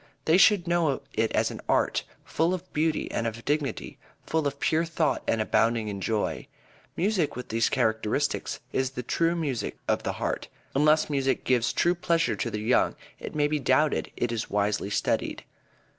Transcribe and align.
They 0.25 0.37
should 0.37 0.67
know 0.67 1.03
it 1.13 1.31
as 1.33 1.51
an 1.51 1.61
art, 1.69 2.05
full 2.25 2.55
of 2.55 2.73
beauty 2.73 3.11
and 3.11 3.27
of 3.27 3.45
dignity; 3.45 3.99
full 4.25 4.47
of 4.47 4.59
pure 4.59 4.83
thought 4.83 5.21
and 5.27 5.39
abounding 5.39 5.89
in 5.89 6.01
joy. 6.01 6.47
Music 6.97 7.35
with 7.35 7.49
these 7.49 7.69
characteristics 7.69 8.59
is 8.73 8.89
the 8.89 9.03
true 9.03 9.35
music 9.35 9.77
of 9.87 10.01
the 10.01 10.13
heart. 10.13 10.47
Unless 10.73 11.11
music 11.11 11.43
gives 11.43 11.71
true 11.71 11.93
pleasure 11.93 12.35
to 12.35 12.49
the 12.49 12.61
young 12.61 12.95
it 13.19 13.35
may 13.35 13.47
be 13.47 13.59
doubted 13.59 14.07
if 14.07 14.13
it 14.23 14.31
is 14.31 14.49
wisely 14.49 14.89
studied. 14.89 15.43